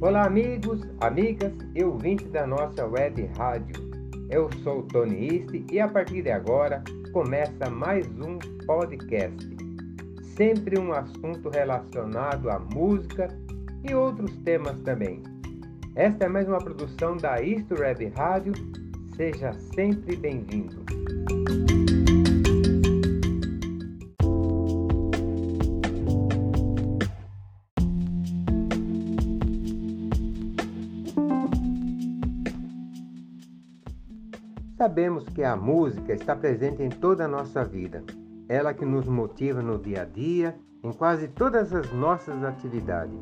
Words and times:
Olá, 0.00 0.26
amigos, 0.26 0.80
amigas 1.00 1.52
e 1.74 1.82
ouvintes 1.82 2.30
da 2.30 2.46
nossa 2.46 2.86
web 2.86 3.28
rádio. 3.36 3.74
Eu 4.30 4.48
sou 4.62 4.84
Tony 4.84 5.38
Iste 5.38 5.66
e 5.72 5.80
a 5.80 5.88
partir 5.88 6.22
de 6.22 6.30
agora 6.30 6.84
começa 7.12 7.68
mais 7.68 8.06
um 8.20 8.38
podcast. 8.64 9.44
Sempre 10.36 10.78
um 10.78 10.92
assunto 10.92 11.48
relacionado 11.48 12.48
à 12.48 12.60
música 12.60 13.26
e 13.90 13.92
outros 13.92 14.30
temas 14.44 14.80
também. 14.82 15.20
Esta 15.96 16.26
é 16.26 16.28
mais 16.28 16.46
uma 16.46 16.58
produção 16.58 17.16
da 17.16 17.42
Isto 17.42 17.74
Web 17.74 18.12
Rádio. 18.16 18.52
Seja 19.16 19.52
sempre 19.74 20.14
bem-vindo. 20.14 20.76
Sabemos 34.78 35.24
que 35.30 35.42
a 35.42 35.56
música 35.56 36.12
está 36.12 36.36
presente 36.36 36.84
em 36.84 36.88
toda 36.88 37.24
a 37.24 37.28
nossa 37.28 37.64
vida. 37.64 38.04
Ela 38.48 38.72
que 38.72 38.84
nos 38.84 39.08
motiva 39.08 39.60
no 39.60 39.76
dia 39.76 40.02
a 40.02 40.04
dia, 40.04 40.54
em 40.84 40.92
quase 40.92 41.26
todas 41.26 41.74
as 41.74 41.90
nossas 41.90 42.44
atividades. 42.44 43.18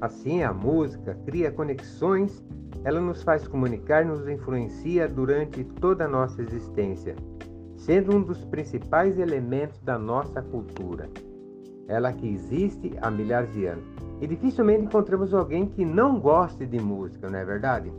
Assim, 0.00 0.42
a 0.42 0.52
música 0.52 1.16
cria 1.24 1.52
conexões, 1.52 2.44
ela 2.82 3.00
nos 3.00 3.22
faz 3.22 3.46
comunicar, 3.46 4.04
nos 4.04 4.26
influencia 4.26 5.06
durante 5.06 5.62
toda 5.62 6.06
a 6.06 6.08
nossa 6.08 6.42
existência, 6.42 7.14
sendo 7.76 8.16
um 8.16 8.20
dos 8.20 8.44
principais 8.46 9.16
elementos 9.20 9.80
da 9.82 9.96
nossa 9.96 10.42
cultura. 10.42 11.08
Ela 11.86 12.12
que 12.12 12.26
existe 12.28 12.92
há 13.00 13.08
milhares 13.08 13.52
de 13.52 13.66
anos. 13.66 13.86
E 14.20 14.26
dificilmente 14.26 14.86
encontramos 14.86 15.32
alguém 15.32 15.64
que 15.64 15.84
não 15.84 16.18
goste 16.18 16.66
de 16.66 16.80
música, 16.80 17.30
não 17.30 17.38
é 17.38 17.44
verdade? 17.44 17.92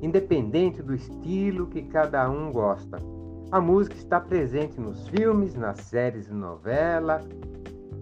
Independente 0.00 0.82
do 0.82 0.94
estilo 0.94 1.66
que 1.66 1.82
cada 1.82 2.28
um 2.30 2.52
gosta. 2.52 2.98
A 3.50 3.60
música 3.60 3.96
está 3.96 4.20
presente 4.20 4.78
nos 4.80 5.08
filmes, 5.08 5.54
nas 5.54 5.78
séries 5.80 6.28
e 6.28 6.32
novelas, 6.32 7.26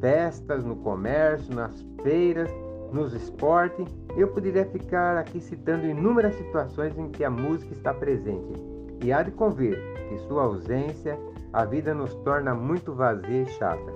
festas, 0.00 0.64
no 0.64 0.76
comércio, 0.76 1.54
nas 1.54 1.86
feiras, 2.02 2.50
nos 2.92 3.12
esportes. 3.14 3.86
Eu 4.16 4.28
poderia 4.28 4.64
ficar 4.66 5.16
aqui 5.16 5.40
citando 5.40 5.86
inúmeras 5.86 6.34
situações 6.34 6.98
em 6.98 7.08
que 7.10 7.24
a 7.24 7.30
música 7.30 7.72
está 7.72 7.94
presente. 7.94 8.60
E 9.02 9.12
há 9.12 9.22
de 9.22 9.30
convir 9.30 9.78
que 10.08 10.18
sua 10.26 10.44
ausência, 10.44 11.18
a 11.52 11.64
vida 11.64 11.94
nos 11.94 12.14
torna 12.16 12.54
muito 12.54 12.92
vazia 12.92 13.42
e 13.42 13.46
chata. 13.46 13.92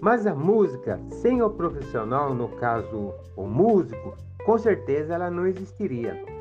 Mas 0.00 0.26
a 0.26 0.34
música, 0.34 1.00
sem 1.08 1.42
o 1.42 1.48
profissional, 1.48 2.34
no 2.34 2.48
caso 2.48 3.14
o 3.34 3.46
músico, 3.46 4.14
com 4.44 4.58
certeza 4.58 5.14
ela 5.14 5.30
não 5.30 5.46
existiria 5.46 6.35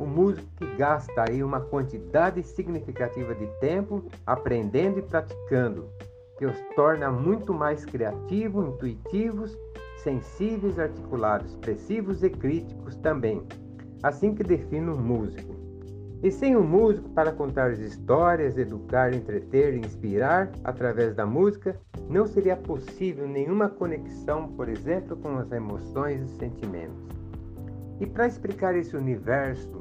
o 0.00 0.06
músico 0.06 0.48
que 0.56 0.66
gasta 0.76 1.24
aí 1.28 1.44
uma 1.44 1.60
quantidade 1.60 2.42
significativa 2.42 3.34
de 3.34 3.46
tempo 3.60 4.02
aprendendo 4.26 4.98
e 4.98 5.02
praticando, 5.02 5.90
que 6.38 6.46
os 6.46 6.58
torna 6.74 7.10
muito 7.10 7.52
mais 7.52 7.84
criativos, 7.84 8.66
intuitivos, 8.66 9.54
sensíveis, 10.02 10.78
articulados, 10.78 11.50
expressivos 11.50 12.22
e 12.22 12.30
críticos 12.30 12.96
também. 12.96 13.42
Assim 14.02 14.34
que 14.34 14.42
define 14.42 14.88
um 14.88 14.96
músico. 14.96 15.54
E 16.22 16.30
sem 16.30 16.56
um 16.56 16.62
músico 16.62 17.10
para 17.10 17.32
contar 17.32 17.70
as 17.70 17.78
histórias, 17.78 18.56
educar, 18.56 19.12
entreter 19.14 19.74
inspirar 19.74 20.50
através 20.64 21.14
da 21.14 21.26
música, 21.26 21.76
não 22.08 22.26
seria 22.26 22.56
possível 22.56 23.28
nenhuma 23.28 23.68
conexão, 23.68 24.48
por 24.48 24.68
exemplo, 24.68 25.16
com 25.16 25.36
as 25.36 25.52
emoções 25.52 26.22
e 26.22 26.36
sentimentos. 26.36 27.10
E 28.00 28.06
para 28.06 28.26
explicar 28.26 28.74
esse 28.74 28.96
universo 28.96 29.79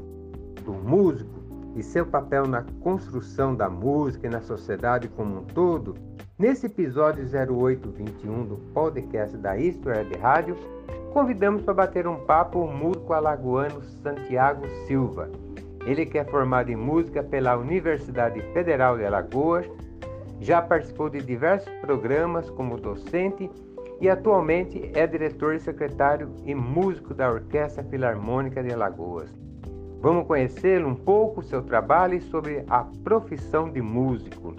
do 0.69 0.73
músico 0.73 1.39
e 1.75 1.81
seu 1.81 2.05
papel 2.05 2.45
na 2.45 2.63
construção 2.81 3.55
da 3.55 3.67
música 3.67 4.27
e 4.27 4.29
na 4.29 4.41
sociedade 4.41 5.07
como 5.07 5.39
um 5.39 5.43
todo, 5.43 5.95
nesse 6.37 6.67
episódio 6.67 7.23
0821 7.23 8.45
do 8.45 8.57
podcast 8.71 9.35
da 9.37 9.57
Isto 9.57 9.89
Web 9.89 10.15
Rádio, 10.17 10.55
convidamos 11.11 11.63
para 11.63 11.73
bater 11.73 12.05
um 12.05 12.17
papo 12.25 12.59
o 12.59 12.71
músico 12.71 13.13
alagoano 13.13 13.81
Santiago 14.03 14.67
Silva. 14.85 15.29
Ele 15.85 16.05
que 16.05 16.19
é 16.19 16.25
formado 16.25 16.69
em 16.69 16.75
música 16.75 17.23
pela 17.23 17.57
Universidade 17.57 18.39
Federal 18.53 18.95
de 18.95 19.05
Alagoas, 19.05 19.65
já 20.39 20.61
participou 20.61 21.09
de 21.09 21.19
diversos 21.19 21.73
programas 21.81 22.47
como 22.51 22.77
docente 22.77 23.49
e 23.99 24.07
atualmente 24.07 24.91
é 24.93 25.07
diretor 25.07 25.55
e 25.55 25.59
secretário 25.59 26.29
e 26.45 26.53
músico 26.53 27.13
da 27.13 27.31
Orquestra 27.31 27.83
Filarmônica 27.83 28.61
de 28.61 28.71
Alagoas. 28.71 29.48
Vamos 30.01 30.27
conhecê-lo 30.27 30.87
um 30.87 30.95
pouco, 30.95 31.43
seu 31.43 31.61
trabalho 31.61 32.13
e 32.13 32.21
sobre 32.21 32.63
a 32.69 32.85
profissão 33.03 33.69
de 33.69 33.81
músico. 33.81 34.55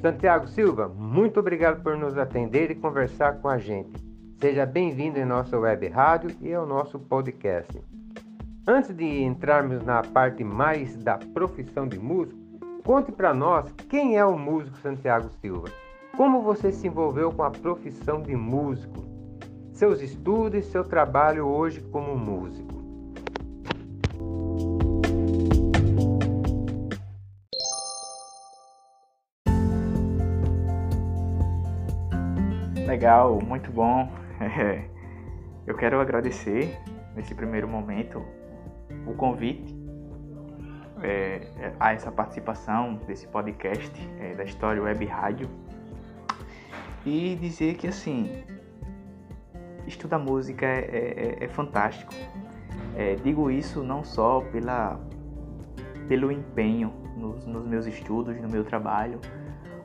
Santiago 0.00 0.46
Silva, 0.46 0.86
muito 0.86 1.40
obrigado 1.40 1.82
por 1.82 1.96
nos 1.96 2.16
atender 2.16 2.70
e 2.70 2.76
conversar 2.76 3.40
com 3.40 3.48
a 3.48 3.58
gente. 3.58 3.90
Seja 4.40 4.64
bem-vindo 4.64 5.18
em 5.18 5.24
nossa 5.24 5.58
web 5.58 5.88
rádio 5.88 6.30
e 6.40 6.54
ao 6.54 6.64
nosso 6.64 6.96
podcast. 6.96 7.82
Antes 8.68 8.94
de 8.94 9.24
entrarmos 9.24 9.82
na 9.84 10.02
parte 10.02 10.44
mais 10.44 10.96
da 10.96 11.18
profissão 11.18 11.88
de 11.88 11.98
músico, 11.98 12.38
conte 12.84 13.10
para 13.10 13.34
nós 13.34 13.72
quem 13.88 14.16
é 14.16 14.24
o 14.24 14.38
músico 14.38 14.78
Santiago 14.78 15.28
Silva. 15.40 15.68
Como 16.16 16.40
você 16.40 16.70
se 16.70 16.86
envolveu 16.86 17.32
com 17.32 17.42
a 17.42 17.50
profissão 17.50 18.22
de 18.22 18.36
músico? 18.36 19.04
Seus 19.72 20.00
estudos 20.00 20.64
e 20.64 20.70
seu 20.70 20.84
trabalho 20.84 21.46
hoje 21.46 21.80
como 21.90 22.16
músico. 22.16 22.75
Legal, 33.06 33.38
muito 33.40 33.70
bom. 33.70 34.10
Eu 35.64 35.76
quero 35.76 36.00
agradecer 36.00 36.76
nesse 37.14 37.36
primeiro 37.36 37.68
momento 37.68 38.20
o 39.06 39.14
convite 39.14 39.72
é, 41.04 41.72
a 41.78 41.92
essa 41.92 42.10
participação 42.10 42.94
desse 43.06 43.28
podcast 43.28 43.92
é, 44.18 44.34
da 44.34 44.42
História 44.42 44.82
Web 44.82 45.04
Rádio 45.06 45.48
e 47.06 47.36
dizer 47.36 47.76
que 47.76 47.86
assim 47.86 48.42
estudar 49.86 50.18
música 50.18 50.66
é, 50.66 51.36
é, 51.38 51.44
é 51.44 51.48
fantástico. 51.48 52.12
É, 52.96 53.14
digo 53.14 53.52
isso 53.52 53.84
não 53.84 54.02
só 54.02 54.40
pela, 54.50 54.98
pelo 56.08 56.32
empenho 56.32 56.92
nos, 57.16 57.46
nos 57.46 57.64
meus 57.68 57.86
estudos, 57.86 58.36
no 58.40 58.48
meu 58.48 58.64
trabalho, 58.64 59.20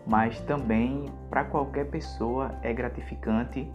mas 0.05 0.39
também 0.41 1.05
para 1.29 1.43
qualquer 1.43 1.85
pessoa 1.87 2.55
é 2.61 2.73
gratificante 2.73 3.71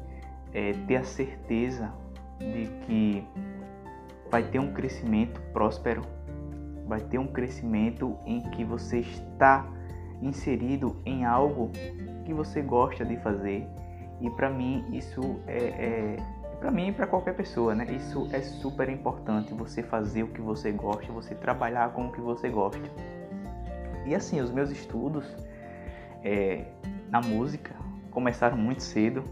é, 0.52 0.72
ter 0.86 0.96
a 0.96 1.04
certeza 1.04 1.92
de 2.38 2.66
que 2.86 3.26
vai 4.30 4.42
ter 4.42 4.58
um 4.58 4.72
crescimento 4.72 5.40
próspero, 5.52 6.02
vai 6.86 7.00
ter 7.00 7.18
um 7.18 7.26
crescimento 7.26 8.16
em 8.26 8.40
que 8.50 8.64
você 8.64 9.00
está 9.00 9.66
inserido 10.20 10.96
em 11.04 11.24
algo 11.24 11.70
que 12.24 12.32
você 12.32 12.62
gosta 12.62 13.04
de 13.04 13.16
fazer 13.18 13.66
e 14.20 14.30
para 14.30 14.50
mim 14.50 14.84
isso 14.92 15.40
é, 15.46 15.56
é 15.58 16.16
para 16.58 16.70
mim 16.70 16.88
e 16.88 16.92
para 16.92 17.06
qualquer 17.06 17.34
pessoa, 17.36 17.74
né? 17.74 17.86
Isso 17.94 18.28
é 18.32 18.40
super 18.40 18.88
importante 18.88 19.52
você 19.52 19.82
fazer 19.82 20.22
o 20.22 20.28
que 20.28 20.40
você 20.40 20.72
gosta, 20.72 21.12
você 21.12 21.34
trabalhar 21.34 21.92
com 21.92 22.06
o 22.06 22.12
que 22.12 22.20
você 22.20 22.48
gosta. 22.48 22.80
E 24.06 24.14
assim, 24.14 24.40
os 24.40 24.50
meus 24.50 24.70
estudos 24.70 25.26
é, 26.26 26.64
na 27.08 27.20
música, 27.20 27.72
começaram 28.10 28.56
muito 28.56 28.82
cedo. 28.82 29.22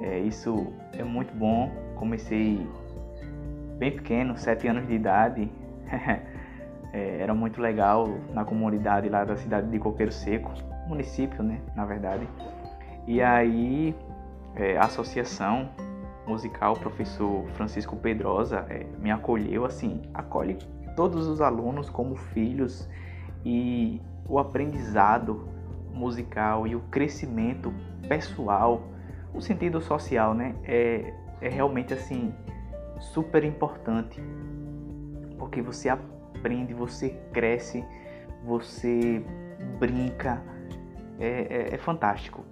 É, 0.00 0.18
isso 0.18 0.72
é 0.92 1.04
muito 1.04 1.32
bom. 1.32 1.70
Comecei 1.94 2.66
bem 3.78 3.92
pequeno, 3.92 4.36
sete 4.36 4.66
anos 4.66 4.88
de 4.88 4.94
idade. 4.94 5.48
é, 6.92 7.20
era 7.20 7.32
muito 7.32 7.60
legal 7.60 8.08
na 8.34 8.44
comunidade 8.44 9.08
lá 9.08 9.24
da 9.24 9.36
cidade 9.36 9.70
de 9.70 9.78
Coqueiro 9.78 10.10
Seco, 10.10 10.52
município, 10.88 11.44
né, 11.44 11.60
na 11.76 11.84
verdade. 11.84 12.26
E 13.06 13.22
aí 13.22 13.94
é, 14.56 14.76
a 14.76 14.86
associação 14.86 15.70
musical 16.26 16.74
professor 16.74 17.46
Francisco 17.50 17.96
Pedrosa 17.96 18.66
é, 18.68 18.84
me 18.98 19.10
acolheu 19.10 19.64
assim, 19.64 20.02
acolhe 20.12 20.58
todos 20.96 21.28
os 21.28 21.40
alunos 21.40 21.88
como 21.88 22.16
filhos 22.16 22.88
e 23.44 24.00
o 24.28 24.38
aprendizado 24.38 25.48
musical 25.92 26.66
e 26.66 26.74
o 26.74 26.80
crescimento 26.90 27.72
pessoal, 28.08 28.82
o 29.34 29.40
sentido 29.40 29.80
social, 29.80 30.34
né, 30.34 30.54
é, 30.64 31.12
é 31.40 31.48
realmente 31.48 31.94
assim 31.94 32.34
super 32.98 33.44
importante, 33.44 34.22
porque 35.38 35.62
você 35.62 35.88
aprende, 35.88 36.74
você 36.74 37.10
cresce, 37.32 37.84
você 38.44 39.24
brinca, 39.78 40.42
é, 41.18 41.70
é, 41.70 41.74
é 41.74 41.78
fantástico. 41.78 42.44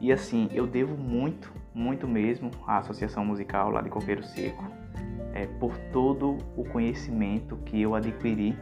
E 0.00 0.12
assim, 0.12 0.48
eu 0.52 0.66
devo 0.66 0.96
muito, 0.96 1.52
muito 1.74 2.06
mesmo 2.06 2.50
à 2.66 2.78
Associação 2.78 3.24
Musical 3.24 3.70
lá 3.70 3.80
de 3.80 3.90
Coqueiro 3.90 4.22
Seco. 4.22 4.64
é, 5.34 5.46
por 5.46 5.76
todo 5.92 6.38
o 6.56 6.64
conhecimento 6.64 7.56
que 7.58 7.80
eu 7.80 7.94
adquiri 7.94 8.58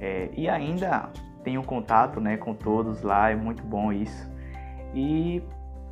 é, 0.00 0.28
e 0.36 0.48
ainda 0.48 1.10
tenho 1.44 1.62
contato 1.62 2.20
né, 2.20 2.36
com 2.36 2.54
todos 2.54 3.02
lá, 3.02 3.30
é 3.30 3.36
muito 3.36 3.62
bom 3.62 3.92
isso. 3.92 4.30
E, 4.94 5.42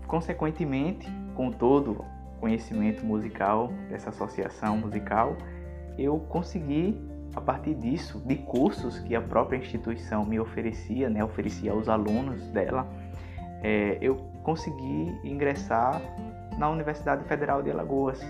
consequentemente, 0.06 1.10
com 1.34 1.50
todo 1.50 1.92
o 1.92 2.40
conhecimento 2.40 3.04
musical 3.04 3.70
dessa 3.88 4.10
associação 4.10 4.76
musical, 4.78 5.36
eu 5.98 6.18
consegui, 6.28 7.00
a 7.34 7.40
partir 7.40 7.74
disso, 7.74 8.20
de 8.26 8.36
cursos 8.36 8.98
que 9.00 9.14
a 9.14 9.20
própria 9.20 9.58
instituição 9.58 10.24
me 10.24 10.38
oferecia, 10.38 11.08
né, 11.08 11.24
oferecia 11.24 11.72
aos 11.72 11.88
alunos 11.88 12.48
dela, 12.48 12.86
é, 13.62 13.98
eu 14.00 14.16
consegui 14.42 15.18
ingressar 15.24 16.00
na 16.58 16.70
Universidade 16.70 17.24
Federal 17.24 17.62
de 17.62 17.70
Alagoas, 17.70 18.20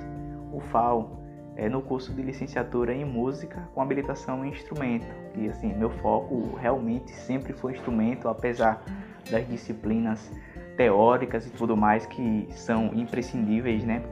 UFAL, 0.53 1.26
é, 1.57 1.69
no 1.69 1.81
curso 1.81 2.13
de 2.13 2.23
licenciatura 2.23 2.93
em 2.93 3.05
música 3.05 3.69
com 3.75 3.81
habilitação 3.81 4.45
em 4.45 4.51
instrumento. 4.51 5.07
E 5.35 5.49
assim, 5.49 5.75
meu 5.75 5.91
foco 5.91 6.55
realmente 6.61 7.11
sempre 7.11 7.53
foi 7.53 7.73
instrumento, 7.73 8.29
apesar 8.29 8.83
das 9.31 9.47
disciplinas 9.49 10.31
teóricas 10.77 11.47
e 11.47 11.51
tudo 11.51 11.77
mais 11.77 12.05
que 12.07 12.47
são 12.51 12.93
imprescindíveis, 12.95 13.85
né? 13.85 14.03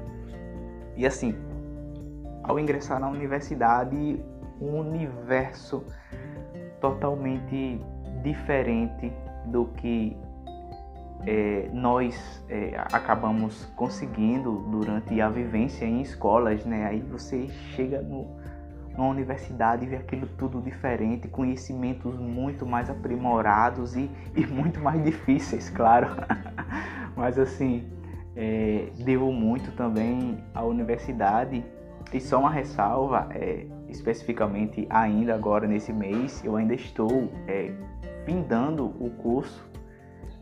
E 0.97 1.07
assim, 1.07 1.35
ao 2.43 2.59
ingressar 2.59 2.99
na 2.99 3.09
universidade, 3.09 4.23
um 4.61 4.79
universo 4.79 5.85
totalmente 6.81 7.81
diferente 8.23 9.13
do 9.47 9.67
que 9.77 10.17
é, 11.27 11.69
nós 11.73 12.45
é, 12.49 12.77
acabamos 12.93 13.65
conseguindo 13.77 14.65
durante 14.71 15.21
a 15.21 15.29
vivência 15.29 15.85
em 15.85 16.03
escolas, 16.03 16.65
né? 16.65 16.87
Aí 16.87 17.01
você 17.01 17.49
chega 17.75 18.03
no, 18.03 18.27
numa 18.97 19.09
universidade 19.09 19.85
e 19.85 19.89
vê 19.89 19.97
aquilo 19.97 20.27
tudo 20.39 20.61
diferente, 20.61 21.29
conhecimentos 21.29 22.19
muito 22.19 22.67
mais 22.67 22.91
aprimorados 22.91 23.97
e, 23.97 24.11
e 24.37 24.47
muito 24.47 24.81
mais 24.81 25.03
difíceis, 25.03 25.71
claro. 25.71 26.09
Mas 27.17 27.39
assim, 27.39 27.85
é, 28.37 28.89
devo 28.99 29.33
muito 29.33 29.73
também 29.73 30.39
à 30.55 30.63
universidade 30.63 31.65
e 32.13 32.21
só 32.21 32.39
uma 32.39 32.51
ressalva, 32.51 33.29
é, 33.31 33.67
especificamente 33.89 34.87
ainda 34.91 35.35
agora 35.35 35.67
nesse 35.67 35.93
mês, 35.93 36.45
eu 36.45 36.57
ainda 36.57 36.75
estou 36.75 37.33
é, 37.47 37.73
findando 38.25 38.87
o 38.87 39.11
curso 39.11 39.69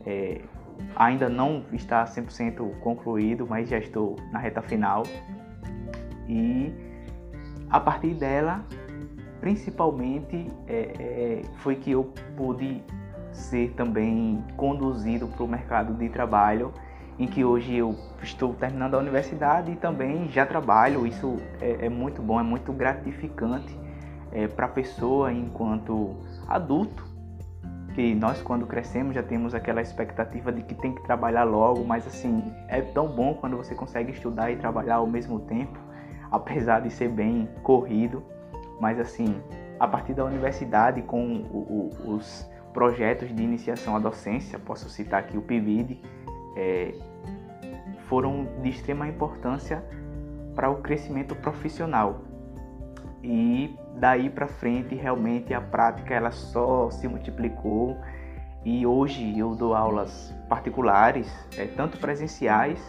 é, 0.05 0.41
ainda 0.95 1.29
não 1.29 1.63
está 1.71 2.05
100% 2.05 2.79
concluído, 2.79 3.45
mas 3.47 3.69
já 3.69 3.77
estou 3.77 4.15
na 4.31 4.39
reta 4.39 4.61
final. 4.61 5.03
E 6.27 6.73
a 7.69 7.79
partir 7.79 8.13
dela, 8.13 8.63
principalmente, 9.39 10.49
é, 10.67 10.93
é, 10.99 11.41
foi 11.57 11.75
que 11.75 11.91
eu 11.91 12.13
pude 12.37 12.83
ser 13.31 13.73
também 13.73 14.43
conduzido 14.55 15.27
para 15.27 15.43
o 15.43 15.47
mercado 15.47 15.93
de 15.93 16.07
trabalho, 16.09 16.71
em 17.17 17.27
que 17.27 17.43
hoje 17.43 17.75
eu 17.75 17.95
estou 18.21 18.53
terminando 18.53 18.95
a 18.95 18.99
universidade 18.99 19.71
e 19.71 19.75
também 19.75 20.29
já 20.29 20.45
trabalho. 20.45 21.05
Isso 21.05 21.37
é, 21.59 21.85
é 21.85 21.89
muito 21.89 22.21
bom, 22.21 22.39
é 22.39 22.43
muito 22.43 22.71
gratificante 22.71 23.77
é, 24.31 24.47
para 24.47 24.65
a 24.65 24.69
pessoa 24.69 25.31
enquanto 25.31 26.15
adulto 26.47 27.12
que 27.93 28.15
nós 28.15 28.41
quando 28.41 28.65
crescemos 28.65 29.13
já 29.13 29.23
temos 29.23 29.53
aquela 29.53 29.81
expectativa 29.81 30.51
de 30.51 30.63
que 30.63 30.73
tem 30.73 30.93
que 30.93 31.03
trabalhar 31.03 31.43
logo, 31.43 31.83
mas 31.83 32.07
assim, 32.07 32.43
é 32.67 32.81
tão 32.81 33.07
bom 33.07 33.35
quando 33.35 33.55
você 33.55 33.75
consegue 33.75 34.11
estudar 34.11 34.51
e 34.51 34.55
trabalhar 34.55 34.95
ao 34.95 35.07
mesmo 35.07 35.39
tempo, 35.41 35.77
apesar 36.31 36.81
de 36.81 36.89
ser 36.89 37.09
bem 37.09 37.47
corrido, 37.61 38.23
mas 38.79 38.99
assim, 38.99 39.41
a 39.79 39.87
partir 39.87 40.13
da 40.13 40.25
universidade 40.25 41.01
com 41.03 41.43
o, 41.51 41.91
o, 42.07 42.13
os 42.15 42.49
projetos 42.73 43.33
de 43.33 43.43
iniciação 43.43 43.95
à 43.95 43.99
docência, 43.99 44.57
posso 44.57 44.89
citar 44.89 45.19
aqui 45.19 45.37
o 45.37 45.41
PIBID, 45.41 46.01
é, 46.55 46.93
foram 48.07 48.47
de 48.61 48.69
extrema 48.69 49.07
importância 49.07 49.83
para 50.55 50.69
o 50.69 50.77
crescimento 50.81 51.35
profissional. 51.35 52.21
E 53.23 53.75
daí 53.95 54.29
para 54.29 54.47
frente 54.47 54.95
realmente 54.95 55.53
a 55.53 55.61
prática 55.61 56.13
ela 56.13 56.31
só 56.31 56.89
se 56.91 57.07
multiplicou 57.07 57.97
e 58.65 58.85
hoje 58.85 59.37
eu 59.37 59.55
dou 59.55 59.75
aulas 59.75 60.33
particulares, 60.47 61.27
é, 61.57 61.65
tanto 61.65 61.97
presenciais 61.97 62.79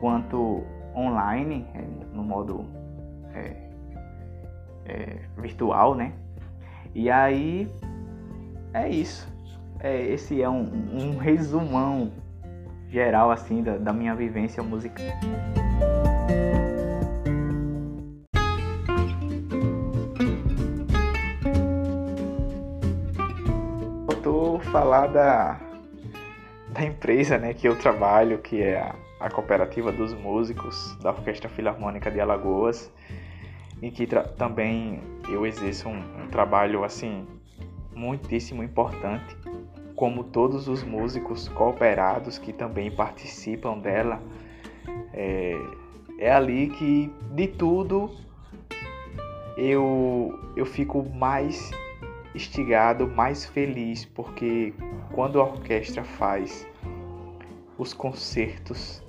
quanto 0.00 0.62
online, 0.94 1.66
é, 1.74 1.82
no 2.14 2.22
modo 2.22 2.64
é, 4.84 5.18
virtual, 5.36 5.94
né? 5.94 6.12
E 6.94 7.10
aí 7.10 7.70
é 8.72 8.88
isso. 8.88 9.30
É, 9.80 10.00
esse 10.00 10.40
é 10.40 10.48
um, 10.48 10.68
um 10.92 11.16
resumão 11.18 12.12
geral 12.88 13.30
assim 13.30 13.62
da, 13.62 13.76
da 13.76 13.92
minha 13.92 14.14
vivência 14.14 14.62
musical. 14.62 15.06
Falar 24.82 25.06
da, 25.06 25.60
da 26.70 26.82
empresa 26.82 27.38
né, 27.38 27.54
que 27.54 27.68
eu 27.68 27.78
trabalho, 27.78 28.38
que 28.38 28.60
é 28.60 28.80
a, 28.80 28.96
a 29.20 29.30
Cooperativa 29.30 29.92
dos 29.92 30.12
Músicos 30.12 30.98
da 31.00 31.10
Orquestra 31.10 31.48
Filarmônica 31.48 32.10
de 32.10 32.20
Alagoas, 32.20 32.90
e 33.80 33.92
que 33.92 34.08
também 34.36 35.00
eu 35.28 35.46
exerço 35.46 35.88
um, 35.88 36.24
um 36.24 36.26
trabalho 36.26 36.82
assim 36.82 37.28
muitíssimo 37.94 38.60
importante, 38.60 39.36
como 39.94 40.24
todos 40.24 40.66
os 40.66 40.82
músicos 40.82 41.46
cooperados 41.50 42.36
que 42.36 42.52
também 42.52 42.90
participam 42.90 43.78
dela. 43.78 44.20
É, 45.14 45.56
é 46.18 46.32
ali 46.32 46.66
que 46.70 47.08
de 47.30 47.46
tudo 47.46 48.10
eu, 49.56 50.36
eu 50.56 50.66
fico 50.66 51.08
mais 51.14 51.70
instigado, 52.34 53.06
mais 53.06 53.44
feliz, 53.44 54.04
porque 54.04 54.72
quando 55.12 55.40
a 55.40 55.44
orquestra 55.44 56.02
faz 56.02 56.66
os 57.78 57.92
concertos, 57.92 59.02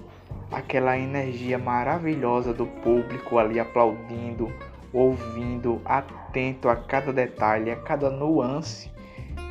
aquela 0.52 0.98
energia 0.98 1.58
maravilhosa 1.58 2.54
do 2.54 2.66
público 2.66 3.38
ali 3.38 3.60
aplaudindo, 3.60 4.52
ouvindo, 4.92 5.82
atento 5.86 6.70
a 6.70 6.76
cada 6.76 7.12
detalhe, 7.12 7.72
a 7.72 7.76
cada 7.76 8.10
nuance 8.10 8.92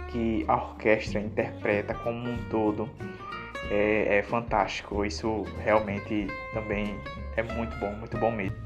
que 0.09 0.45
a 0.47 0.57
orquestra 0.57 1.21
interpreta 1.21 1.95
como 1.95 2.29
um 2.29 2.37
todo, 2.51 2.89
é, 3.71 4.19
é 4.19 4.23
fantástico. 4.23 5.05
Isso 5.05 5.45
realmente 5.65 6.29
também 6.53 6.95
é 7.37 7.43
muito 7.43 7.77
bom, 7.79 7.93
muito 7.93 8.17
bom 8.19 8.31
mesmo. 8.31 8.57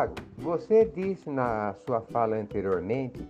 Santiago, 0.00 0.14
você 0.38 0.84
disse 0.84 1.28
na 1.28 1.74
sua 1.84 2.00
fala 2.00 2.36
anteriormente 2.36 3.22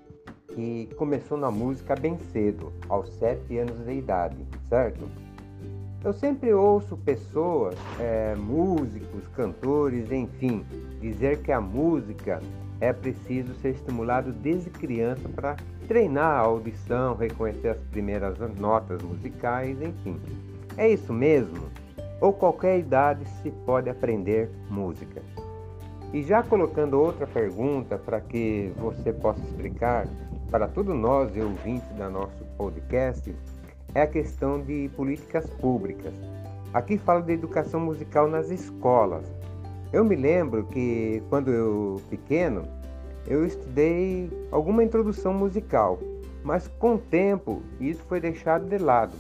que 0.54 0.88
começou 0.96 1.36
na 1.36 1.50
música 1.50 1.96
bem 1.96 2.18
cedo, 2.32 2.72
aos 2.88 3.08
sete 3.14 3.58
anos 3.58 3.84
de 3.84 3.92
idade, 3.92 4.36
certo? 4.68 5.08
Eu 6.04 6.12
sempre 6.12 6.52
ouço 6.52 6.96
pessoas, 6.96 7.76
é, 7.98 8.34
músicos, 8.36 9.26
cantores, 9.34 10.10
enfim, 10.10 10.64
dizer 11.00 11.42
que 11.42 11.52
a 11.52 11.60
música 11.60 12.40
é 12.80 12.92
preciso 12.92 13.54
ser 13.56 13.70
estimulado 13.70 14.32
desde 14.32 14.70
criança 14.70 15.28
para 15.28 15.56
treinar 15.86 16.38
a 16.38 16.40
audição, 16.40 17.14
reconhecer 17.14 17.68
as 17.68 17.80
primeiras 17.90 18.38
notas 18.58 19.02
musicais, 19.02 19.80
enfim. 19.82 20.18
É 20.76 20.88
isso 20.88 21.12
mesmo? 21.12 21.68
Ou 22.20 22.32
qualquer 22.32 22.78
idade 22.78 23.24
se 23.42 23.50
pode 23.66 23.90
aprender 23.90 24.50
música? 24.70 25.20
E 26.12 26.22
já 26.22 26.42
colocando 26.42 27.00
outra 27.00 27.26
pergunta 27.26 27.96
para 27.96 28.20
que 28.20 28.72
você 28.76 29.12
possa 29.12 29.40
explicar 29.40 30.08
para 30.50 30.66
todos 30.66 30.94
nós 30.96 31.34
e 31.36 31.40
ouvintes 31.40 31.88
da 31.96 32.10
nosso 32.10 32.44
podcast, 32.58 33.32
é 33.94 34.02
a 34.02 34.06
questão 34.06 34.60
de 34.60 34.90
políticas 34.96 35.48
públicas. 35.60 36.12
Aqui 36.74 36.98
falo 36.98 37.22
de 37.22 37.32
educação 37.32 37.80
musical 37.80 38.28
nas 38.28 38.50
escolas. 38.50 39.24
Eu 39.92 40.04
me 40.04 40.16
lembro 40.16 40.64
que 40.64 41.22
quando 41.28 41.52
eu 41.52 42.00
pequeno, 42.10 42.62
eu 43.26 43.46
estudei 43.46 44.30
alguma 44.50 44.82
introdução 44.82 45.32
musical, 45.32 46.00
mas 46.42 46.66
com 46.66 46.94
o 46.94 46.98
tempo 46.98 47.62
isso 47.80 48.02
foi 48.08 48.20
deixado 48.20 48.68
de 48.68 48.78
lado. 48.78 49.16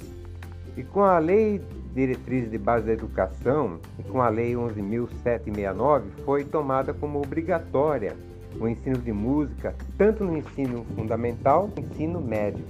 E 0.80 0.82
com 0.82 1.02
a 1.02 1.18
lei 1.18 1.60
diretrizes 1.92 2.50
de 2.50 2.56
base 2.56 2.86
da 2.86 2.94
educação, 2.94 3.78
e 3.98 4.02
com 4.02 4.22
a 4.22 4.30
Lei 4.30 4.54
11.769, 4.54 6.04
foi 6.24 6.42
tomada 6.42 6.94
como 6.94 7.20
obrigatória 7.20 8.16
o 8.58 8.66
ensino 8.66 8.96
de 8.96 9.12
música 9.12 9.74
tanto 9.98 10.24
no 10.24 10.38
ensino 10.38 10.86
fundamental 10.96 11.68
quanto 11.68 11.82
no 11.82 11.86
ensino 11.86 12.20
médio. 12.22 12.64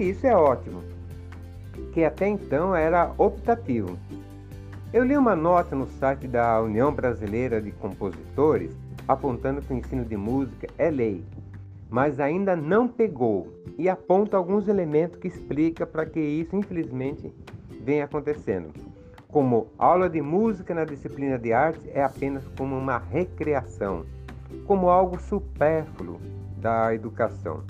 E 0.00 0.10
isso 0.10 0.26
é 0.26 0.34
ótimo, 0.34 0.82
que 1.92 2.02
até 2.02 2.26
então 2.26 2.74
era 2.74 3.12
optativo. 3.16 3.96
Eu 4.92 5.04
li 5.04 5.16
uma 5.16 5.36
nota 5.36 5.76
no 5.76 5.86
site 5.86 6.26
da 6.26 6.60
União 6.60 6.92
Brasileira 6.92 7.62
de 7.62 7.70
Compositores 7.70 8.76
apontando 9.06 9.62
que 9.62 9.72
o 9.72 9.76
ensino 9.76 10.04
de 10.04 10.16
música 10.16 10.66
é 10.76 10.90
lei, 10.90 11.24
mas 11.92 12.18
ainda 12.18 12.56
não 12.56 12.88
pegou 12.88 13.52
e 13.76 13.86
aponta 13.86 14.34
alguns 14.34 14.66
elementos 14.66 15.18
que 15.18 15.28
explica 15.28 15.86
para 15.86 16.06
que 16.06 16.18
isso 16.18 16.56
infelizmente 16.56 17.30
venha 17.82 18.06
acontecendo. 18.06 18.72
Como 19.28 19.66
aula 19.76 20.08
de 20.08 20.22
música 20.22 20.74
na 20.74 20.86
disciplina 20.86 21.38
de 21.38 21.52
artes 21.52 21.86
é 21.92 22.02
apenas 22.02 22.48
como 22.56 22.78
uma 22.78 22.96
recreação, 22.96 24.06
como 24.66 24.88
algo 24.88 25.20
supérfluo 25.20 26.18
da 26.56 26.94
educação. 26.94 27.62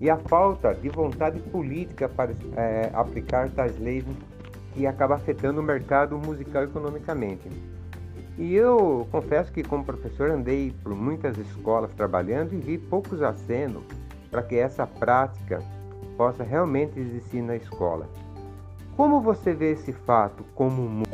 E 0.00 0.08
a 0.08 0.16
falta 0.16 0.72
de 0.72 0.88
vontade 0.88 1.40
política 1.40 2.08
para 2.08 2.32
é, 2.56 2.90
aplicar 2.94 3.50
tais 3.50 3.76
leis 3.80 4.04
que 4.74 4.86
acaba 4.86 5.16
afetando 5.16 5.60
o 5.60 5.64
mercado 5.64 6.16
musical 6.16 6.62
economicamente. 6.62 7.50
E 8.38 8.54
eu 8.54 9.08
confesso 9.10 9.50
que, 9.50 9.62
como 9.62 9.84
professor, 9.84 10.30
andei 10.30 10.74
por 10.82 10.94
muitas 10.94 11.38
escolas 11.38 11.90
trabalhando 11.94 12.52
e 12.52 12.58
vi 12.58 12.76
poucos 12.76 13.22
acenos 13.22 13.82
para 14.30 14.42
que 14.42 14.56
essa 14.56 14.86
prática 14.86 15.62
possa 16.18 16.42
realmente 16.42 17.00
existir 17.00 17.40
na 17.40 17.56
escola. 17.56 18.06
Como 18.94 19.20
você 19.20 19.54
vê 19.54 19.72
esse 19.72 19.92
fato 19.92 20.44
como 20.54 21.04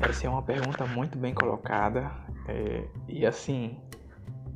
Essa 0.00 0.26
é 0.26 0.30
uma 0.30 0.42
pergunta 0.42 0.84
muito 0.86 1.16
bem 1.16 1.32
colocada 1.32 2.10
é, 2.48 2.84
e 3.08 3.24
assim 3.24 3.78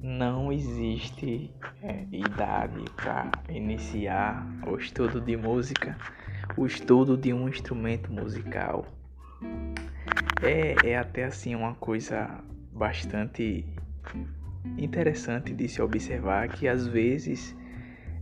não 0.05 0.53
existe 0.53 1.51
é, 1.83 2.05
idade 2.13 2.85
para 2.95 3.33
iniciar 3.49 4.47
o 4.67 4.77
estudo 4.77 5.19
de 5.19 5.35
música, 5.35 5.97
o 6.59 6.67
estudo 6.67 7.17
de 7.17 7.33
um 7.33 7.49
instrumento 7.49 8.13
musical. 8.13 8.85
É, 10.43 10.91
é 10.91 10.99
até 10.99 11.25
assim 11.25 11.55
uma 11.55 11.75
coisa 11.75 12.45
bastante 12.71 13.65
interessante 14.77 15.55
de 15.55 15.67
se 15.69 15.81
observar 15.81 16.49
que 16.49 16.69
às 16.69 16.87
vezes 16.87 17.57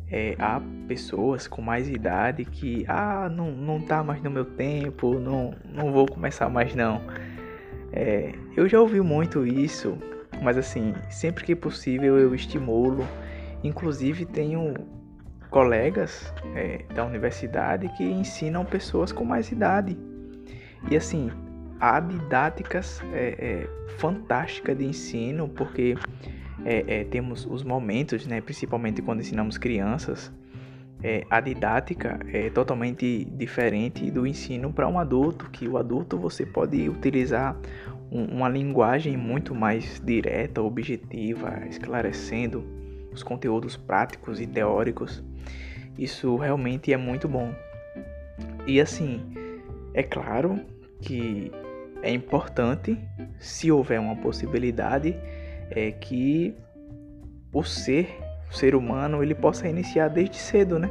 é, 0.08 0.36
há 0.38 0.62
pessoas 0.86 1.48
com 1.48 1.60
mais 1.60 1.88
idade 1.88 2.44
que 2.44 2.84
ah 2.86 3.28
não, 3.28 3.50
não 3.50 3.80
tá 3.80 4.04
mais 4.04 4.22
no 4.22 4.30
meu 4.30 4.44
tempo, 4.44 5.18
não, 5.18 5.52
não 5.64 5.90
vou 5.90 6.06
começar 6.06 6.48
mais 6.48 6.76
não. 6.76 7.02
É, 7.92 8.32
eu 8.56 8.68
já 8.68 8.80
ouvi 8.80 9.00
muito 9.00 9.44
isso 9.44 9.98
mas 10.42 10.58
assim, 10.58 10.94
sempre 11.08 11.44
que 11.44 11.54
possível 11.54 12.18
eu 12.18 12.34
estimulo. 12.34 13.06
Inclusive 13.62 14.26
tenho 14.26 14.74
colegas 15.50 16.32
é, 16.54 16.84
da 16.94 17.04
universidade 17.04 17.88
que 17.96 18.04
ensinam 18.04 18.64
pessoas 18.64 19.12
com 19.12 19.24
mais 19.24 19.52
idade. 19.52 19.96
E 20.90 20.96
assim, 20.96 21.30
há 21.78 22.00
didáticas 22.00 23.00
é, 23.12 23.36
é, 23.38 23.96
fantásticas 23.98 24.76
de 24.76 24.84
ensino, 24.84 25.48
porque 25.48 25.96
é, 26.64 27.00
é, 27.00 27.04
temos 27.04 27.46
os 27.46 27.62
momentos, 27.62 28.26
né, 28.26 28.40
principalmente 28.40 29.02
quando 29.02 29.20
ensinamos 29.20 29.58
crianças, 29.58 30.32
é, 31.02 31.26
a 31.28 31.40
didática 31.40 32.20
é 32.32 32.48
totalmente 32.48 33.24
diferente 33.24 34.10
do 34.10 34.26
ensino 34.26 34.72
para 34.72 34.86
um 34.86 34.98
adulto, 34.98 35.50
que 35.50 35.68
o 35.68 35.76
adulto 35.76 36.16
você 36.16 36.46
pode 36.46 36.88
utilizar 36.88 37.56
uma 38.12 38.46
linguagem 38.46 39.16
muito 39.16 39.54
mais 39.54 39.98
direta, 40.04 40.60
objetiva, 40.60 41.62
esclarecendo 41.66 42.62
os 43.10 43.22
conteúdos 43.22 43.74
práticos 43.74 44.38
e 44.38 44.46
teóricos. 44.46 45.24
Isso 45.98 46.36
realmente 46.36 46.92
é 46.92 46.96
muito 46.98 47.26
bom. 47.26 47.54
E 48.66 48.78
assim, 48.82 49.22
é 49.94 50.02
claro 50.02 50.60
que 51.00 51.50
é 52.02 52.10
importante, 52.10 52.98
se 53.38 53.72
houver 53.72 53.98
uma 53.98 54.16
possibilidade, 54.16 55.16
é 55.70 55.90
que 55.90 56.54
o 57.50 57.62
ser, 57.62 58.18
o 58.50 58.54
ser 58.54 58.74
humano, 58.74 59.22
ele 59.22 59.34
possa 59.34 59.66
iniciar 59.66 60.08
desde 60.08 60.36
cedo, 60.36 60.78
né? 60.78 60.90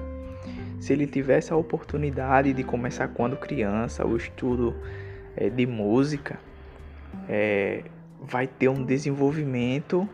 Se 0.80 0.92
ele 0.92 1.06
tivesse 1.06 1.54
a 1.54 1.56
oportunidade 1.56 2.52
de 2.52 2.64
começar 2.64 3.10
quando 3.10 3.38
criança 3.38 4.08
o 4.08 4.18
estudo 4.18 4.76
é, 5.36 5.50
de 5.50 5.68
música, 5.68 6.40
é, 7.28 7.84
vai 8.20 8.48
ter 8.48 8.70
um 8.70 8.84
desenvolvimento 8.84 10.08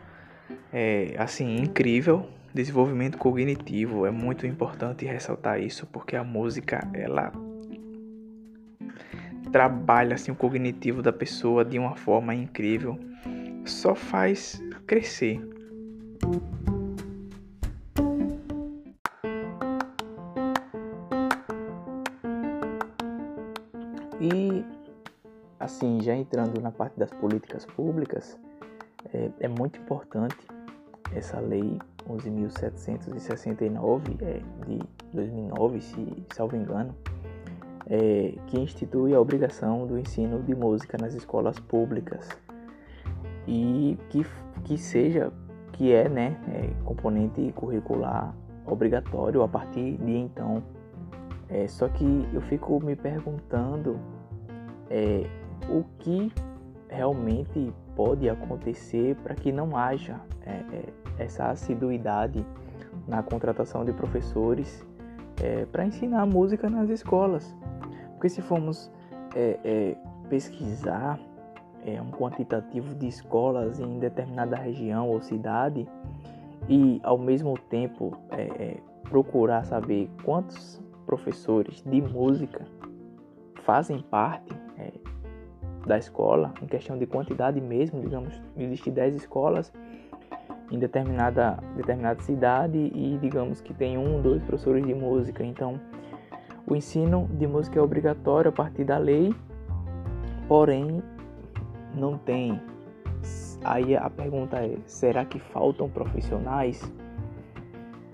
é, 0.71 1.13
assim 1.17 1.57
incrível, 1.57 2.29
desenvolvimento 2.53 3.17
cognitivo. 3.17 4.05
É 4.05 4.11
muito 4.11 4.45
importante 4.45 5.05
ressaltar 5.05 5.61
isso 5.61 5.85
porque 5.87 6.15
a 6.15 6.23
música 6.23 6.87
ela 6.93 7.31
trabalha 9.51 10.15
assim 10.15 10.31
o 10.31 10.35
cognitivo 10.35 11.01
da 11.01 11.13
pessoa 11.13 11.63
de 11.63 11.79
uma 11.79 11.95
forma 11.95 12.35
incrível, 12.35 12.99
só 13.65 13.95
faz 13.95 14.61
crescer. 14.85 15.56
Entrando 26.27 26.61
na 26.61 26.71
parte 26.71 26.99
das 26.99 27.09
políticas 27.09 27.65
públicas, 27.65 28.37
é, 29.13 29.31
é 29.39 29.47
muito 29.47 29.79
importante 29.79 30.35
essa 31.13 31.39
lei 31.39 31.79
11.769 32.09 34.21
é, 34.21 34.41
de 34.65 34.79
2009, 35.13 35.79
se 35.81 36.25
salvo 36.33 36.57
engano, 36.57 36.93
é, 37.89 38.33
que 38.47 38.59
institui 38.59 39.13
a 39.13 39.21
obrigação 39.21 39.87
do 39.87 39.97
ensino 39.97 40.43
de 40.43 40.53
música 40.53 40.97
nas 40.97 41.13
escolas 41.13 41.57
públicas 41.59 42.27
e 43.47 43.97
que, 44.09 44.25
que 44.65 44.77
seja, 44.77 45.31
que 45.71 45.93
é, 45.93 46.09
né, 46.09 46.35
é, 46.49 46.69
componente 46.83 47.53
curricular 47.55 48.35
obrigatório 48.65 49.41
a 49.41 49.47
partir 49.47 49.95
de 49.97 50.17
então. 50.17 50.61
É, 51.49 51.65
só 51.65 51.87
que 51.87 52.27
eu 52.33 52.41
fico 52.41 52.77
me 52.83 52.93
perguntando 52.93 53.97
é, 54.89 55.25
o 55.69 55.83
que 55.99 56.31
realmente 56.89 57.73
pode 57.95 58.29
acontecer 58.29 59.15
para 59.17 59.35
que 59.35 59.51
não 59.51 59.75
haja 59.75 60.19
é, 60.45 60.51
é, 60.51 60.83
essa 61.17 61.49
assiduidade 61.49 62.45
na 63.07 63.23
contratação 63.23 63.83
de 63.83 63.91
professores 63.91 64.85
é, 65.41 65.65
para 65.65 65.85
ensinar 65.85 66.25
música 66.25 66.69
nas 66.69 66.89
escolas. 66.89 67.55
Porque 68.13 68.29
se 68.29 68.41
formos 68.41 68.91
é, 69.35 69.59
é, 69.63 69.95
pesquisar 70.29 71.19
é, 71.85 72.01
um 72.01 72.11
quantitativo 72.11 72.95
de 72.95 73.07
escolas 73.07 73.79
em 73.79 73.99
determinada 73.99 74.55
região 74.55 75.09
ou 75.09 75.21
cidade 75.21 75.87
e 76.67 76.99
ao 77.03 77.17
mesmo 77.17 77.57
tempo 77.69 78.17
procurar 79.03 79.63
saber 79.63 80.09
quantos 80.23 80.81
professores 81.05 81.81
de 81.81 82.01
música 82.01 82.65
fazem 83.63 84.01
parte 84.01 84.53
da 85.87 85.97
escola, 85.97 86.53
em 86.61 86.67
questão 86.67 86.97
de 86.97 87.07
quantidade 87.07 87.59
mesmo, 87.59 88.01
digamos, 88.01 88.39
existe 88.57 88.91
10 88.91 89.15
escolas 89.15 89.71
em 90.69 90.77
determinada, 90.77 91.57
determinada 91.75 92.21
cidade 92.21 92.77
e 92.77 93.17
digamos 93.21 93.61
que 93.61 93.73
tem 93.73 93.97
um, 93.97 94.21
dois 94.21 94.43
professores 94.43 94.85
de 94.85 94.93
música. 94.93 95.43
Então, 95.43 95.79
o 96.67 96.75
ensino 96.75 97.27
de 97.31 97.47
música 97.47 97.79
é 97.79 97.81
obrigatório 97.81 98.49
a 98.49 98.51
partir 98.51 98.83
da 98.83 98.97
lei, 98.97 99.33
porém 100.47 101.01
não 101.95 102.17
tem. 102.17 102.59
Aí 103.63 103.95
a 103.95 104.09
pergunta 104.09 104.57
é: 104.57 104.77
será 104.85 105.23
que 105.25 105.39
faltam 105.39 105.89
profissionais? 105.89 106.81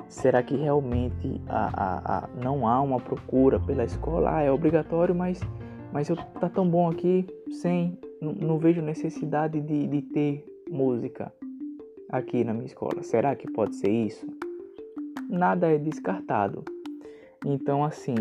Será 0.07 0.43
que 0.43 0.55
realmente 0.55 1.41
a, 1.47 1.69
a, 1.73 2.17
a, 2.17 2.29
não 2.41 2.67
há 2.67 2.79
uma 2.81 2.99
procura 2.99 3.59
pela 3.59 3.83
escola? 3.83 4.37
Ah, 4.37 4.41
é 4.43 4.51
obrigatório, 4.51 5.15
mas 5.15 5.41
mas 5.91 6.09
eu 6.09 6.15
tá 6.15 6.49
tão 6.49 6.67
bom 6.67 6.89
aqui 6.89 7.25
sem 7.53 7.97
não, 8.21 8.57
vejo 8.57 8.81
necessidade 8.81 9.59
de, 9.61 9.87
de 9.87 10.01
ter 10.01 10.45
música 10.69 11.33
aqui 12.09 12.43
na 12.43 12.53
minha 12.53 12.65
escola. 12.65 13.03
Será 13.03 13.35
que 13.35 13.49
pode 13.51 13.75
ser 13.75 13.89
isso? 13.89 14.25
Nada 15.29 15.67
é 15.67 15.77
descartado. 15.77 16.63
Então 17.45 17.83
assim, 17.83 18.15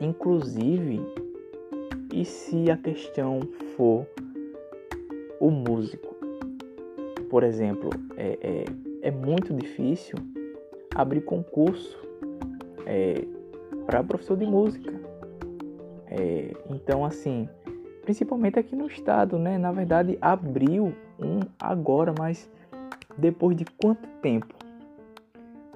inclusive, 0.00 1.00
e 2.12 2.24
se 2.24 2.70
a 2.70 2.76
questão 2.76 3.40
for 3.76 4.06
o 5.40 5.50
músico? 5.50 6.16
Por 7.30 7.42
exemplo, 7.42 7.90
é, 8.16 8.38
é, 8.40 8.64
é 9.08 9.10
muito 9.10 9.54
difícil 9.54 10.16
abrir 10.94 11.20
concurso 11.20 11.98
é, 12.86 13.24
para 13.86 14.02
professor 14.02 14.36
de 14.36 14.46
música 14.46 14.92
É, 16.10 16.52
então, 16.70 17.04
assim, 17.04 17.48
principalmente 18.08 18.58
aqui 18.58 18.74
no 18.74 18.86
estado, 18.86 19.38
né? 19.38 19.58
Na 19.58 19.70
verdade, 19.70 20.16
abriu 20.18 20.94
um 21.20 21.40
agora, 21.60 22.14
mas 22.18 22.50
depois 23.18 23.54
de 23.54 23.66
quanto 23.66 24.08
tempo? 24.22 24.54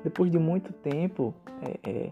Depois 0.03 0.31
de 0.31 0.39
muito 0.39 0.73
tempo, 0.73 1.35
é, 1.61 1.91
é, 1.91 2.11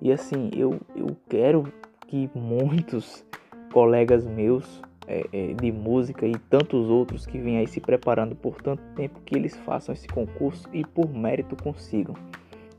e 0.00 0.12
assim, 0.12 0.50
eu, 0.54 0.80
eu 0.94 1.16
quero 1.28 1.64
que 2.06 2.30
muitos 2.32 3.26
colegas 3.72 4.24
meus 4.24 4.80
é, 5.08 5.26
é, 5.32 5.52
de 5.52 5.72
música 5.72 6.28
e 6.28 6.38
tantos 6.48 6.88
outros 6.88 7.26
que 7.26 7.36
vêm 7.36 7.58
aí 7.58 7.66
se 7.66 7.80
preparando 7.80 8.36
por 8.36 8.62
tanto 8.62 8.84
tempo 8.94 9.20
que 9.26 9.36
eles 9.36 9.56
façam 9.56 9.92
esse 9.92 10.06
concurso 10.06 10.68
e 10.72 10.84
por 10.84 11.12
mérito 11.12 11.60
consigam. 11.60 12.14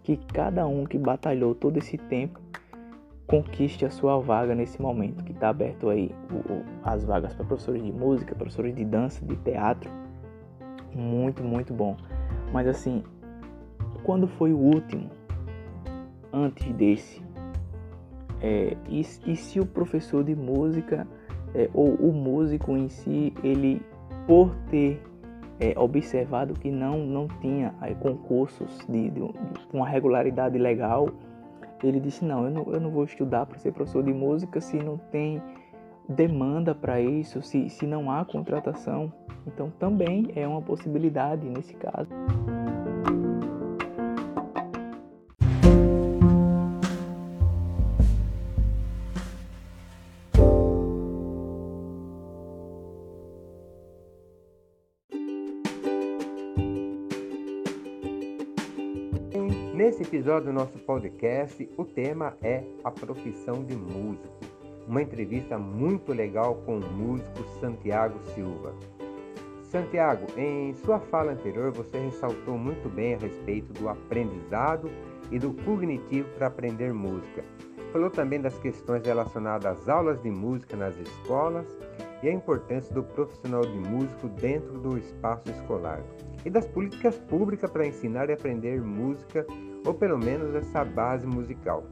Que 0.04 0.16
cada 0.16 0.66
um 0.66 0.86
que 0.86 0.98
batalhou 0.98 1.54
todo 1.54 1.76
esse 1.76 1.98
tempo 1.98 2.40
conquiste 3.28 3.86
a 3.86 3.90
sua 3.90 4.20
vaga 4.20 4.54
nesse 4.54 4.82
momento 4.82 5.24
que 5.24 5.32
está 5.32 5.50
aberto 5.50 5.90
aí 5.90 6.12
o, 6.32 6.64
as 6.84 7.04
vagas 7.04 7.34
para 7.34 7.46
professores 7.46 7.82
de 7.82 7.92
música, 7.92 8.36
professores 8.36 8.76
de 8.76 8.84
dança, 8.84 9.26
de 9.26 9.36
teatro. 9.38 9.90
Muito, 10.94 11.44
muito 11.44 11.74
bom. 11.74 11.96
Mas 12.52 12.68
assim, 12.68 13.04
quando 14.04 14.28
foi 14.28 14.52
o 14.54 14.58
último 14.58 15.10
antes 16.34 16.72
desse? 16.74 17.22
É, 18.42 18.76
e, 18.90 19.02
e, 19.02 19.36
se 19.36 19.60
o 19.60 19.66
professor 19.66 20.24
de 20.24 20.36
música 20.36 21.08
é, 21.54 21.70
ou 21.74 21.94
o 21.94 22.12
músico 22.12 22.76
em 22.76 22.90
si, 22.90 23.34
ele 23.44 23.82
por 24.26 24.56
ter 24.70 25.02
é, 25.60 25.78
observado 25.78 26.56
que 26.56 26.72
não, 26.72 27.06
não 27.06 27.28
tinha 27.40 27.74
aí, 27.80 27.94
concursos 27.94 28.80
de, 28.90 29.12
de, 29.12 29.20
de, 29.20 29.32
uma 29.72 29.88
regularidade 29.88 30.58
legal, 30.58 31.08
ele 31.88 32.00
disse, 32.00 32.24
não 32.24 32.46
eu, 32.46 32.52
não, 32.52 32.74
eu 32.74 32.80
não 32.80 32.92
vou 32.92 33.04
estudar 33.04 33.46
para 33.46 33.58
ser 33.58 33.72
professor 33.72 34.04
de 34.04 34.14
música 34.14 34.60
se 34.62 34.78
não 34.78 34.98
tem 34.98 35.42
demanda 36.08 36.76
para 36.76 37.00
isso, 37.00 37.42
se, 37.42 37.70
se 37.70 37.86
não 37.86 38.12
há 38.12 38.26
contratação. 38.26 39.12
Então 39.48 39.72
também 39.80 40.32
é 40.36 40.48
uma 40.48 40.62
possibilidade 40.62 41.48
nesse 41.50 41.74
caso. 41.74 42.10
Nesse 60.02 60.16
episódio 60.16 60.48
do 60.48 60.54
nosso 60.54 60.80
podcast, 60.80 61.70
o 61.78 61.86
tema 61.86 62.36
é 62.42 62.64
a 62.84 62.90
profissão 62.90 63.64
de 63.64 63.76
músico. 63.76 64.34
Uma 64.88 65.04
entrevista 65.04 65.60
muito 65.60 66.12
legal 66.12 66.56
com 66.66 66.80
o 66.80 66.92
músico 66.92 67.44
Santiago 67.60 68.18
Silva. 68.34 68.74
Santiago, 69.62 70.26
em 70.36 70.74
sua 70.74 71.00
fala 71.00 71.34
anterior 71.34 71.72
você 71.72 72.00
ressaltou 72.00 72.58
muito 72.58 72.90
bem 72.90 73.14
a 73.14 73.20
respeito 73.20 73.72
do 73.74 73.88
aprendizado 73.88 74.90
e 75.30 75.38
do 75.38 75.54
cognitivo 75.64 76.28
para 76.30 76.48
aprender 76.48 76.92
música. 76.92 77.46
Falou 77.92 78.10
também 78.10 78.42
das 78.42 78.58
questões 78.58 79.06
relacionadas 79.06 79.82
às 79.82 79.88
aulas 79.88 80.20
de 80.24 80.32
música 80.32 80.76
nas 80.76 80.98
escolas 80.98 81.68
e 82.24 82.28
a 82.28 82.34
importância 82.34 82.92
do 82.92 83.04
profissional 83.04 83.62
de 83.62 83.78
músico 83.78 84.28
dentro 84.30 84.80
do 84.80 84.98
espaço 84.98 85.48
escolar 85.52 86.02
e 86.44 86.50
das 86.50 86.66
políticas 86.66 87.20
públicas 87.20 87.70
para 87.70 87.86
ensinar 87.86 88.32
e 88.32 88.34
aprender 88.34 88.82
música 88.82 89.46
ou 89.86 89.94
pelo 89.94 90.18
menos 90.18 90.56
essa 90.56 90.84
base 90.84 91.26
musical. 91.26 91.84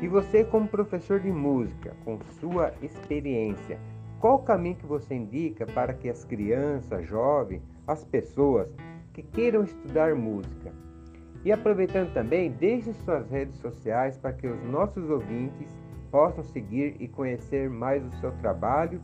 E 0.00 0.08
você, 0.08 0.44
como 0.44 0.68
professor 0.68 1.20
de 1.20 1.30
música, 1.30 1.94
com 2.04 2.18
sua 2.40 2.72
experiência, 2.82 3.78
qual 4.20 4.36
o 4.36 4.42
caminho 4.42 4.76
que 4.76 4.86
você 4.86 5.14
indica 5.14 5.66
para 5.66 5.92
que 5.92 6.08
as 6.08 6.24
crianças, 6.24 7.06
jovens, 7.06 7.62
as 7.86 8.04
pessoas 8.04 8.68
que 9.12 9.22
queiram 9.22 9.64
estudar 9.64 10.14
música? 10.14 10.72
E 11.44 11.50
aproveitando 11.50 12.12
também, 12.12 12.52
deixe 12.52 12.92
suas 12.92 13.28
redes 13.28 13.56
sociais 13.56 14.16
para 14.16 14.32
que 14.32 14.46
os 14.46 14.62
nossos 14.62 15.10
ouvintes 15.10 15.68
possam 16.10 16.44
seguir 16.44 16.96
e 17.00 17.08
conhecer 17.08 17.68
mais 17.68 18.04
o 18.06 18.10
seu 18.20 18.30
trabalho 18.38 19.00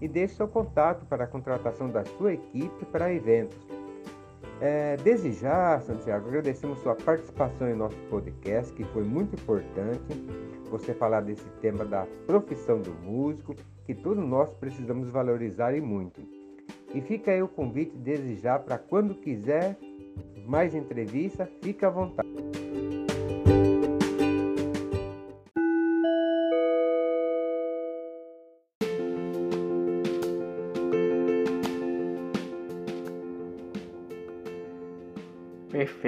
e 0.00 0.06
deixe 0.06 0.34
seu 0.34 0.46
contato 0.46 1.06
para 1.06 1.24
a 1.24 1.26
contratação 1.26 1.88
da 1.88 2.04
sua 2.04 2.34
equipe 2.34 2.84
para 2.86 3.12
eventos. 3.12 3.77
É, 4.60 4.96
desde 4.96 5.32
já, 5.32 5.78
Santiago, 5.80 6.28
agradecemos 6.28 6.80
sua 6.80 6.94
participação 6.96 7.68
em 7.70 7.74
nosso 7.74 7.96
podcast, 8.10 8.72
que 8.72 8.82
foi 8.84 9.04
muito 9.04 9.34
importante 9.34 10.00
você 10.68 10.92
falar 10.92 11.20
desse 11.20 11.48
tema 11.60 11.84
da 11.84 12.06
profissão 12.26 12.80
do 12.80 12.92
músico, 12.94 13.54
que 13.86 13.94
todos 13.94 14.24
nós 14.24 14.52
precisamos 14.54 15.10
valorizar 15.10 15.74
e 15.74 15.80
muito. 15.80 16.20
E 16.92 17.00
fica 17.00 17.30
aí 17.30 17.42
o 17.42 17.48
convite 17.48 17.96
desde 17.96 18.34
já 18.36 18.58
para 18.58 18.78
quando 18.78 19.14
quiser 19.14 19.78
mais 20.44 20.74
entrevista, 20.74 21.48
fique 21.62 21.84
à 21.84 21.90
vontade. 21.90 22.47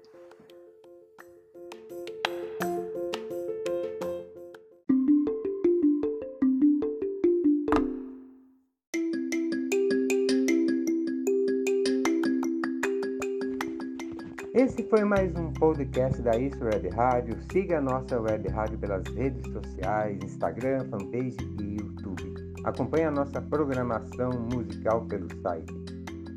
Esse 14.53 14.83
foi 14.85 15.05
mais 15.05 15.33
um 15.37 15.53
podcast 15.55 16.21
da 16.23 16.37
Isso 16.37 16.63
Web 16.63 16.91
Rádio. 16.91 17.35
Siga 17.51 17.79
a 17.79 17.81
nossa 17.81 18.21
web 18.21 18.47
rádio 18.49 18.79
pelas 18.79 19.03
redes 19.15 19.51
sociais, 19.53 20.19
Instagram, 20.23 20.87
fanpage 20.91 21.39
e 21.61 21.77
YouTube. 21.77 22.39
Acompanhe 22.64 23.05
a 23.05 23.11
nossa 23.11 23.40
programação 23.40 24.33
musical 24.53 25.07
pelo 25.07 25.29
site. 25.40 25.73